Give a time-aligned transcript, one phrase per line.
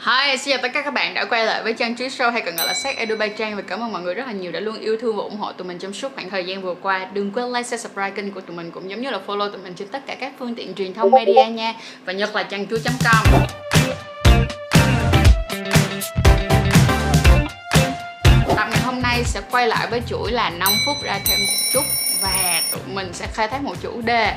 [0.00, 2.40] Hi, xin chào tất cả các bạn đã quay lại với Trang Trí Show hay
[2.40, 4.52] còn gọi là Sách Edu by Trang và cảm ơn mọi người rất là nhiều
[4.52, 6.74] đã luôn yêu thương và ủng hộ tụi mình trong suốt khoảng thời gian vừa
[6.74, 7.06] qua.
[7.12, 9.62] Đừng quên like, share, subscribe kênh của tụi mình cũng giống như là follow tụi
[9.62, 11.74] mình trên tất cả các phương tiện truyền thông media nha
[12.04, 13.42] và nhất là trang chuối.com.
[18.56, 21.56] Tập ngày hôm nay sẽ quay lại với chuỗi là 5 phút ra thêm một
[21.72, 21.82] chút
[22.22, 24.34] và tụi mình sẽ khai thác một chủ đề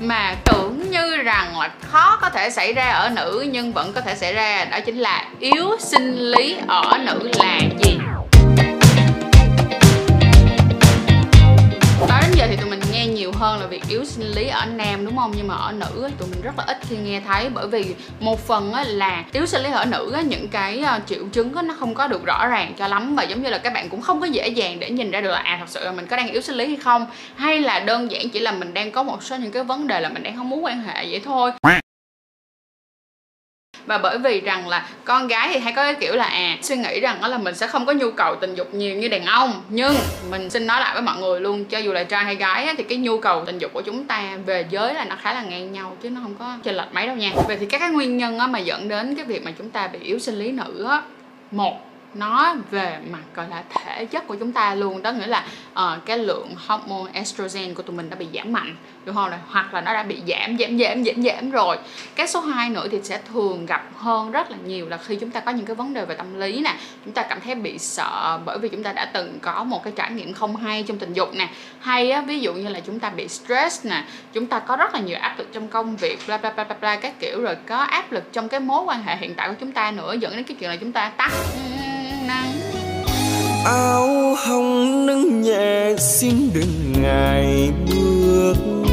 [0.00, 4.00] mà tưởng như rằng là khó có thể xảy ra ở nữ, nhưng vẫn có
[4.00, 7.98] thể xảy ra, đó chính là yếu sinh lý ở nữ là gì?
[12.26, 15.04] Đến giờ thì tụi mình nghe nhiều hơn là việc yếu sinh lý ở nam,
[15.04, 15.32] đúng không?
[15.36, 17.48] Nhưng mà ở nữ tụi mình rất là ít khi nghe thấy.
[17.48, 21.52] Bởi vì một phần là yếu sinh lý ở nữ những cái ờ, triệu chứng
[21.66, 23.16] nó không có được rõ ràng cho lắm.
[23.16, 25.30] Và giống như là các bạn cũng không có dễ dàng để nhìn ra được
[25.30, 27.06] là à thật sự là mình có đang yếu sinh lý hay không.
[27.36, 30.00] Hay là đơn giản chỉ là mình đang có một số những cái vấn đề
[30.00, 31.50] là mình đang không muốn quan hệ vậy thôi
[33.86, 36.76] và bởi vì rằng là con gái thì hay có cái kiểu là à suy
[36.76, 39.24] nghĩ rằng đó là mình sẽ không có nhu cầu tình dục nhiều như đàn
[39.24, 39.62] ông.
[39.68, 39.94] Nhưng
[40.30, 42.82] mình xin nói lại với mọi người luôn, cho dù là trai hay gái thì
[42.82, 45.72] cái nhu cầu tình dục của chúng ta về giới là nó khá là ngang
[45.72, 47.30] nhau, chứ nó không có chênh lệch mấy đâu nha.
[47.46, 49.98] Vậy thì các cái nguyên nhân mà dẫn đến cái việc mà chúng ta bị
[50.02, 51.02] yếu sinh lý nữ á,
[51.50, 51.80] một
[52.18, 55.02] nó về mặt gọi là thể chất của chúng ta luôn.
[55.02, 58.76] Đó nghĩa là uh, cái lượng hormone estrogen của tụi mình đã bị giảm mạnh
[59.04, 59.30] đúng không?
[59.30, 61.76] Này hoặc là nó đã bị giảm giảm giảm giảm giảm rồi.
[62.14, 65.30] Cái số 2 nữa thì sẽ thường gặp hơn rất là nhiều là khi chúng
[65.30, 66.74] ta có những cái vấn đề về tâm lý nè.
[67.04, 69.92] Chúng ta cảm thấy bị sợ bởi vì chúng ta đã từng có một cái
[69.96, 71.48] trải nghiệm không hay trong tình dục nè.
[71.80, 74.94] Hay á, ví dụ như là chúng ta bị stress nè chúng ta có rất
[74.94, 77.40] là nhiều áp lực trong công việc bla bla bla bla, bla các kiểu.
[77.40, 80.14] Rồi có áp lực trong cái mối quan hệ hiện tại của chúng ta nữa
[80.20, 81.30] dẫn đến cái chuyện là chúng ta tắt
[82.26, 82.52] nắng.
[83.64, 88.85] Áo hồng nâng nhẹ xin đừng ngại bước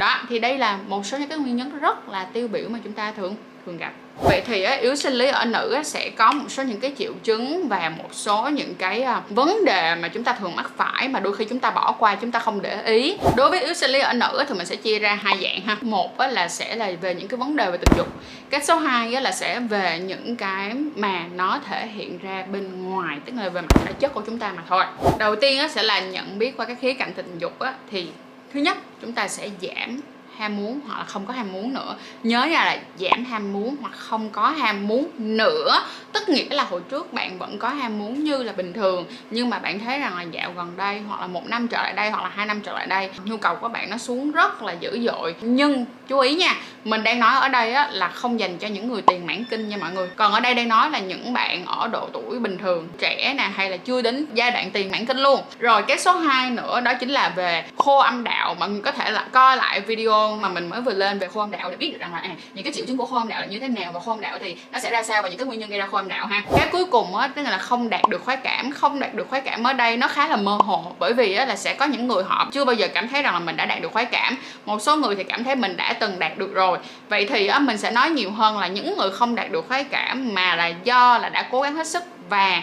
[0.00, 2.78] đó, thì đây là một số những cái nguyên nhân rất là tiêu biểu mà
[2.84, 3.92] chúng ta thường thường gặp.
[4.24, 7.68] Vậy thì yếu sinh lý ở nữ sẽ có một số những cái triệu chứng
[7.68, 11.20] và một số những cái à, vấn đề mà chúng ta thường mắc phải mà
[11.20, 13.16] đôi khi chúng ta bỏ qua, chúng ta không để ý.
[13.36, 15.76] Đối với yếu sinh lý ở nữ thì mình sẽ chia ra hai dạng ha.
[15.80, 18.06] Một là sẽ là về những cái vấn đề về tình dục.
[18.50, 23.18] Cái số 2 là sẽ về những cái mà nó thể hiện ra bên ngoài,
[23.24, 24.84] tức là về mặt thể chất của chúng ta mà thôi.
[25.18, 27.52] Đầu tiên sẽ là nhận biết qua cái khía cạnh tình dục
[27.90, 28.08] thì
[28.52, 30.00] thứ nhất chúng ta sẽ giảm
[30.38, 31.96] ham muốn hoặc là không có ham muốn nữa.
[32.22, 35.82] Nhớ nha là giảm ham muốn hoặc không có ham muốn nữa.
[36.12, 39.50] Tức nghĩa là hồi trước bạn vẫn có ham muốn như là bình thường nhưng
[39.50, 42.10] mà bạn thấy rằng là dạo gần đây hoặc là một năm trở lại đây
[42.10, 44.72] hoặc là hai năm trở lại đây nhu cầu của bạn nó xuống rất là
[44.72, 45.34] dữ dội.
[45.40, 48.88] Nhưng chú ý nha mình đang nói ở đây á, là không dành cho những
[48.88, 50.08] người tiền mãn kinh nha mọi người.
[50.16, 53.50] Còn ở đây đang nói là những bạn ở độ tuổi bình thường trẻ nè
[53.54, 55.40] hay là chưa đến giai đoạn tiền mãn kinh luôn.
[55.58, 58.54] Rồi cái số 2 nữa đó chính là về khô âm đạo.
[58.58, 61.40] Mọi người có thể là coi lại video mà mình mới vừa lên về khô
[61.40, 63.28] âm đạo để biết được rằng là à, những cái triệu chứng của khô âm
[63.28, 65.28] đạo là như thế nào và khô âm đạo thì nó sẽ ra sao và
[65.28, 66.42] những cái nguyên nhân gây ra khô âm đạo ha.
[66.56, 69.40] Cái cuối cùng á tức là không đạt được khoái cảm không đạt được khoái
[69.40, 72.08] cảm ở đây nó khá là mơ hồ bởi vì á, là sẽ có những
[72.08, 74.36] người họ chưa bao giờ cảm thấy rằng là mình đã đạt được khoái cảm.
[74.64, 76.78] Một số người thì cảm thấy mình đã từng đạt được rồi.
[77.08, 79.84] Vậy thì á, mình sẽ nói nhiều hơn là những người không đạt được khoái
[79.84, 82.62] cảm mà là do là đã cố gắng hết sức và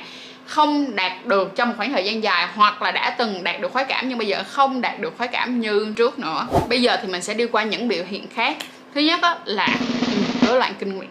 [0.50, 3.72] không đạt được trong một khoảng thời gian dài hoặc là đã từng đạt được
[3.72, 6.48] khoái cảm nhưng bây giờ không đạt được khoái cảm như trước nữa.
[6.70, 8.58] Bây giờ thì mình sẽ đi qua những biểu hiện khác.
[8.96, 9.68] Thứ nhất là
[10.48, 11.10] rối loạn kinh nguyệt.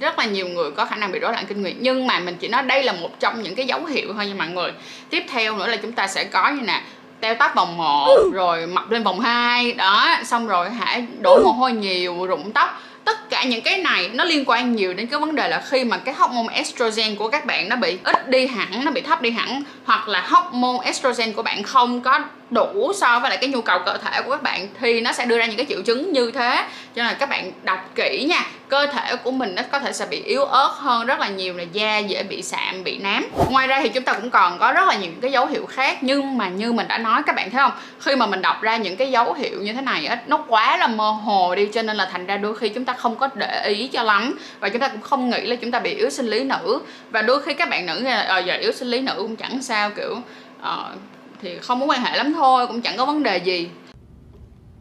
[0.00, 2.36] Rất là nhiều người có khả năng bị rối loạn kinh nguyệt nhưng mà mình
[2.40, 4.72] chỉ nói đây là một trong những cái dấu hiệu thôi nha mọi người.
[5.10, 6.82] Tiếp theo nữa là chúng ta sẽ có như nè
[7.20, 11.52] teo tóc vòng 1 rồi mập lên vòng 2 đó xong rồi hãy đổ mồ
[11.52, 15.20] hôi nhiều rụng tóc tất cả những cái này nó liên quan nhiều đến cái
[15.20, 18.46] vấn đề là khi mà cái hormone estrogen của các bạn nó bị ít đi
[18.46, 22.20] hẳn, nó bị thấp đi hẳn, hoặc là hormone estrogen của bạn không có
[22.50, 25.26] đủ so với lại cái nhu cầu cơ thể của các bạn thì nó sẽ
[25.26, 26.64] đưa ra những cái triệu chứng như thế.
[26.94, 29.92] Cho nên là các bạn đọc kỹ nha cơ thể của mình nó có thể
[29.92, 33.26] sẽ bị yếu ớt hơn rất là nhiều là da dễ bị sạm bị nám.
[33.50, 35.98] Ngoài ra thì chúng ta cũng còn có rất là nhiều cái dấu hiệu khác
[36.00, 37.72] nhưng mà như mình đã nói các bạn thấy không?
[38.00, 40.76] Khi mà mình đọc ra những cái dấu hiệu như thế này á nó quá
[40.76, 43.28] là mơ hồ đi cho nên là thành ra đôi khi chúng ta không có
[43.34, 46.10] để ý cho lắm và chúng ta cũng không nghĩ là chúng ta bị yếu
[46.10, 46.80] sinh lý nữ.
[47.10, 49.36] Và đôi khi các bạn nữ nghe là ờ, giờ yếu sinh lý nữ cũng
[49.36, 50.16] chẳng sao kiểu
[50.62, 50.96] uh,
[51.42, 53.68] thì không muốn quan hệ lắm thôi cũng chẳng có vấn đề gì.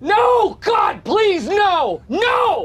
[0.01, 0.15] No,
[0.65, 2.55] God, please, no, no,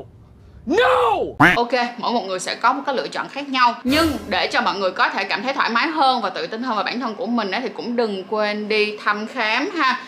[0.66, 1.16] no.
[1.56, 4.60] Ok, mỗi một người sẽ có một cái lựa chọn khác nhau Nhưng để cho
[4.60, 7.00] mọi người có thể cảm thấy thoải mái hơn và tự tin hơn vào bản
[7.00, 10.00] thân của mình ấy, Thì cũng đừng quên đi thăm khám ha.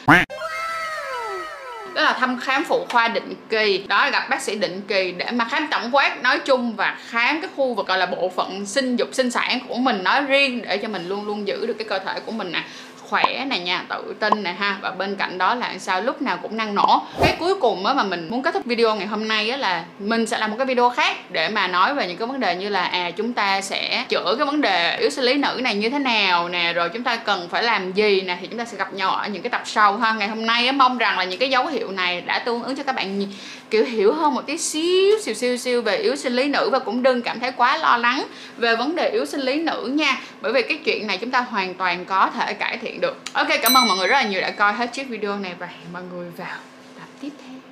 [1.95, 3.85] Đó là thăm khám phụ khoa định kỳ.
[3.89, 6.99] Đó là gặp bác sĩ định kỳ để mà khám tổng quát nói chung và
[7.09, 10.21] khám cái khu vực gọi là bộ phận sinh dục sinh sản của mình nói
[10.23, 12.65] riêng để cho mình luôn luôn giữ được cái cơ thể của mình nè
[13.09, 14.79] khỏe này nha, tự tin này ha.
[14.83, 17.03] Và bên cạnh đó là sao lúc nào cũng năng nổ.
[17.21, 19.85] Cái cuối cùng á mà mình muốn kết thúc video ngày hôm nay á là
[19.99, 22.55] mình sẽ làm một cái video khác để mà nói về những cái vấn đề
[22.57, 25.75] như là à chúng ta sẽ chữa cái vấn đề yếu sinh lý nữ này
[25.75, 28.65] như thế nào nè, rồi chúng ta cần phải làm gì nè, thì chúng ta
[28.65, 30.13] sẽ gặp nhau ở những cái tập sau ha.
[30.13, 32.77] Ngày hôm nay á, mong rằng là những cái dấu hiệu này đã tương ứng
[32.77, 33.27] cho các bạn
[33.71, 36.71] kiểu, hiểu hơn một tí xíu xíu xíu xíu về yếu sinh lý nữ.
[36.73, 38.25] Và cũng đừng cảm thấy quá lo lắng
[38.57, 40.17] về vấn đề yếu sinh lý nữ nha.
[40.41, 43.17] Bởi vì cái chuyện này chúng ta hoàn toàn có thể cải thiện được.
[43.33, 45.67] Ok, cảm ơn mọi người rất là nhiều đã coi hết chiếc video này và
[45.67, 46.59] hẹn mọi người vào
[46.99, 47.64] tập tiếp theo.